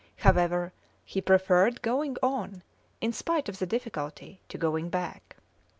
However, 0.15 0.73
he 1.05 1.21
preferred 1.21 1.83
going 1.83 2.17
on, 2.23 2.63
in 3.01 3.13
spite 3.13 3.47
of 3.47 3.59
the 3.59 3.67
difficulty, 3.67 4.41
to 4.49 4.57
going 4.57 4.89
back. 4.89 5.35